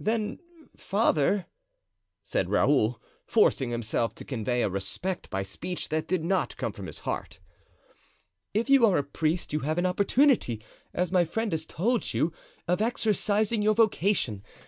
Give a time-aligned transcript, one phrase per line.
[0.00, 0.40] "Then,
[0.76, 1.46] father,"
[2.24, 6.86] said Raoul, forcing himself to convey a respect by speech that did not come from
[6.88, 7.38] his heart,
[8.52, 10.60] "if you are a priest you have an opportunity,
[10.92, 12.32] as my friend has told you,
[12.66, 14.42] of exercising your vocation.